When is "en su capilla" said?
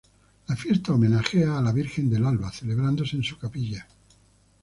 3.17-3.85